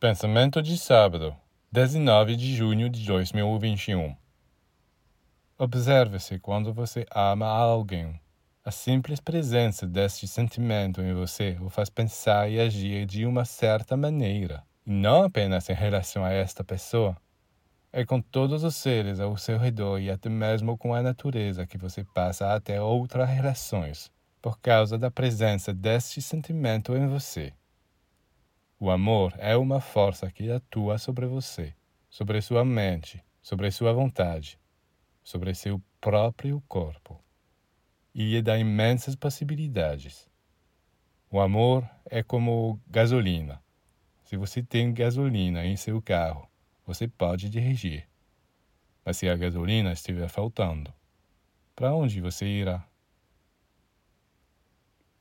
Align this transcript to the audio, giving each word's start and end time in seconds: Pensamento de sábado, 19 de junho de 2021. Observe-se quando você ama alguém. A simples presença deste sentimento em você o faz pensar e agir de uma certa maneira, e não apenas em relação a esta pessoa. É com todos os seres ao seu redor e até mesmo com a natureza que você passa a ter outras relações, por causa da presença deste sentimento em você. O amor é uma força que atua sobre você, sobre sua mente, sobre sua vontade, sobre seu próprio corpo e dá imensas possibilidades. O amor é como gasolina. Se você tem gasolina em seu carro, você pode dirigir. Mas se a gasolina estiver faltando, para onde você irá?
Pensamento 0.00 0.62
de 0.62 0.78
sábado, 0.78 1.34
19 1.72 2.36
de 2.36 2.54
junho 2.54 2.88
de 2.88 3.04
2021. 3.04 4.14
Observe-se 5.58 6.38
quando 6.38 6.72
você 6.72 7.04
ama 7.12 7.48
alguém. 7.48 8.20
A 8.64 8.70
simples 8.70 9.18
presença 9.18 9.88
deste 9.88 10.28
sentimento 10.28 11.02
em 11.02 11.12
você 11.14 11.58
o 11.60 11.68
faz 11.68 11.90
pensar 11.90 12.48
e 12.48 12.60
agir 12.60 13.06
de 13.06 13.26
uma 13.26 13.44
certa 13.44 13.96
maneira, 13.96 14.62
e 14.86 14.92
não 14.92 15.24
apenas 15.24 15.68
em 15.68 15.74
relação 15.74 16.24
a 16.24 16.30
esta 16.30 16.62
pessoa. 16.62 17.16
É 17.92 18.04
com 18.04 18.20
todos 18.20 18.62
os 18.62 18.76
seres 18.76 19.18
ao 19.18 19.36
seu 19.36 19.58
redor 19.58 19.98
e 19.98 20.12
até 20.12 20.28
mesmo 20.28 20.78
com 20.78 20.94
a 20.94 21.02
natureza 21.02 21.66
que 21.66 21.76
você 21.76 22.04
passa 22.04 22.54
a 22.54 22.60
ter 22.60 22.78
outras 22.78 23.28
relações, 23.28 24.12
por 24.40 24.60
causa 24.60 24.96
da 24.96 25.10
presença 25.10 25.74
deste 25.74 26.22
sentimento 26.22 26.96
em 26.96 27.08
você. 27.08 27.52
O 28.80 28.90
amor 28.90 29.34
é 29.38 29.56
uma 29.56 29.80
força 29.80 30.30
que 30.30 30.52
atua 30.52 30.98
sobre 30.98 31.26
você, 31.26 31.74
sobre 32.08 32.40
sua 32.40 32.64
mente, 32.64 33.20
sobre 33.42 33.68
sua 33.72 33.92
vontade, 33.92 34.56
sobre 35.24 35.52
seu 35.52 35.82
próprio 36.00 36.62
corpo 36.68 37.20
e 38.14 38.40
dá 38.40 38.56
imensas 38.56 39.16
possibilidades. 39.16 40.28
O 41.28 41.40
amor 41.40 41.88
é 42.08 42.22
como 42.22 42.80
gasolina. 42.86 43.60
Se 44.22 44.36
você 44.36 44.62
tem 44.62 44.94
gasolina 44.94 45.66
em 45.66 45.76
seu 45.76 46.00
carro, 46.00 46.48
você 46.86 47.08
pode 47.08 47.50
dirigir. 47.50 48.08
Mas 49.04 49.16
se 49.16 49.28
a 49.28 49.36
gasolina 49.36 49.90
estiver 49.90 50.28
faltando, 50.28 50.94
para 51.74 51.94
onde 51.94 52.20
você 52.20 52.46
irá? 52.46 52.86